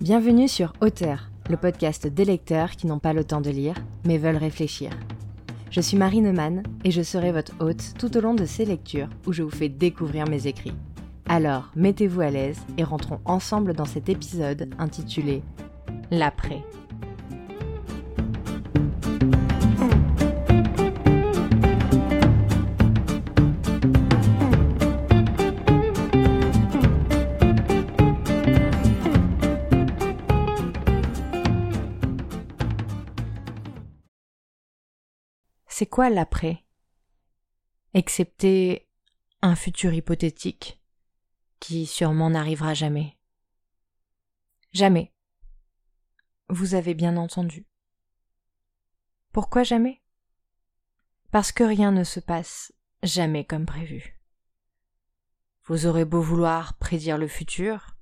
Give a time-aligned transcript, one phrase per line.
[0.00, 4.18] Bienvenue sur Auteur, le podcast des lecteurs qui n'ont pas le temps de lire, mais
[4.18, 4.90] veulent réfléchir.
[5.70, 9.08] Je suis Marie Neumann et je serai votre hôte tout au long de ces lectures
[9.26, 10.74] où je vous fais découvrir mes écrits.
[11.30, 15.42] Alors, mettez-vous à l'aise et rentrons ensemble dans cet épisode intitulé
[16.10, 16.62] L'après.
[35.78, 36.64] C'est quoi l'après?
[37.92, 38.88] Excepté
[39.42, 40.80] un futur hypothétique
[41.60, 43.18] qui sûrement n'arrivera jamais.
[44.72, 45.12] Jamais.
[46.48, 47.66] Vous avez bien entendu.
[49.32, 50.00] Pourquoi jamais?
[51.30, 54.18] Parce que rien ne se passe jamais comme prévu.
[55.64, 57.98] Vous aurez beau vouloir prédire le futur,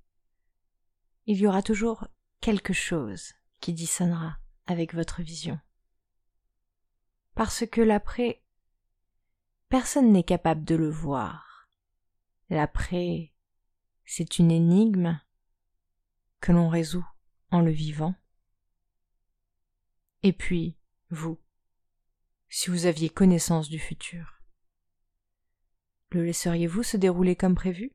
[1.26, 2.06] il y aura toujours
[2.40, 4.38] quelque chose qui dissonnera
[4.68, 5.58] avec votre vision
[7.34, 8.42] parce que l'après,
[9.68, 11.68] personne n'est capable de le voir.
[12.50, 13.32] L'après,
[14.04, 15.20] c'est une énigme
[16.40, 17.06] que l'on résout
[17.50, 18.14] en le vivant.
[20.22, 20.78] Et puis,
[21.10, 21.40] vous,
[22.48, 24.40] si vous aviez connaissance du futur,
[26.10, 27.92] le laisseriez-vous se dérouler comme prévu?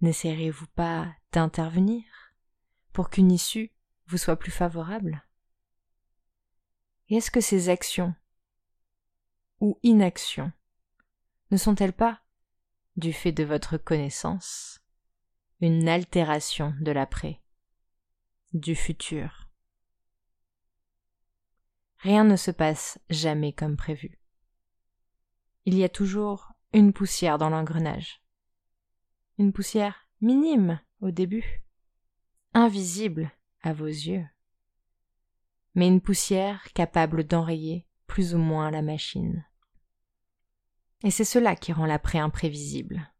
[0.00, 2.04] N'essayeriez-vous pas d'intervenir
[2.92, 3.72] pour qu'une issue
[4.06, 5.25] vous soit plus favorable?
[7.08, 8.14] Et est-ce que ces actions
[9.60, 10.52] ou inactions
[11.50, 12.20] ne sont-elles pas,
[12.96, 14.80] du fait de votre connaissance,
[15.60, 17.40] une altération de l'après,
[18.52, 19.48] du futur?
[21.98, 24.18] Rien ne se passe jamais comme prévu.
[25.64, 28.22] Il y a toujours une poussière dans l'engrenage.
[29.38, 31.62] Une poussière minime au début,
[32.54, 33.30] invisible
[33.62, 34.26] à vos yeux
[35.76, 39.46] mais une poussière capable d'enrayer plus ou moins la machine.
[41.04, 43.12] Et c'est cela qui rend l'après imprévisible.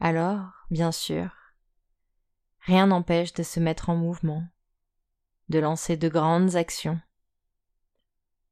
[0.00, 1.30] Alors, bien sûr,
[2.58, 4.44] rien n'empêche de se mettre en mouvement,
[5.48, 7.00] de lancer de grandes actions.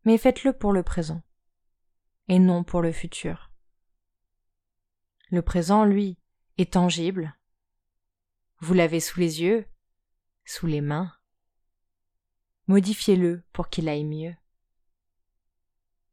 [0.04, 1.22] Mais faites-le pour le présent,
[2.28, 3.50] et non pour le futur.
[5.30, 6.16] Le présent, lui,
[6.58, 7.36] est tangible.
[8.60, 9.66] Vous l'avez sous les yeux,
[10.44, 11.17] sous les mains,
[12.68, 14.36] modifiez-le pour qu'il aille mieux.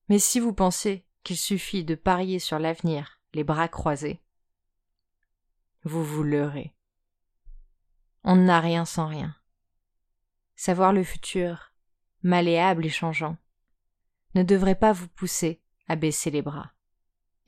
[0.10, 4.22] Mais si vous pensez qu'il suffit de parier sur l'avenir les bras croisés,
[5.84, 6.74] vous vous leurrez.
[8.24, 9.36] On n'a rien sans rien.
[10.56, 11.74] Savoir le futur,
[12.24, 13.38] malléable et changeant,
[14.34, 16.74] ne devrait pas vous pousser à baisser les bras,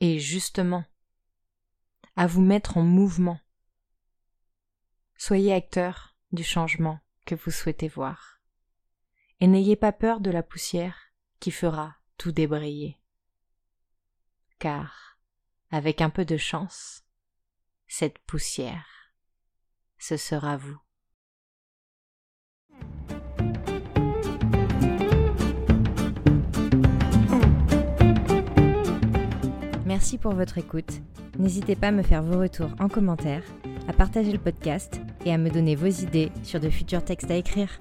[0.00, 0.84] et justement,
[2.16, 3.40] à vous mettre en mouvement.
[5.16, 8.37] Soyez acteur du changement que vous souhaitez voir
[9.40, 12.98] et n'ayez pas peur de la poussière qui fera tout débrayer.
[14.58, 15.18] Car,
[15.70, 17.04] avec un peu de chance,
[17.86, 18.86] cette poussière,
[19.98, 20.78] ce sera vous.
[29.86, 31.00] Merci pour votre écoute.
[31.38, 33.42] N'hésitez pas à me faire vos retours en commentaire,
[33.88, 37.36] à partager le podcast et à me donner vos idées sur de futurs textes à
[37.36, 37.78] écrire.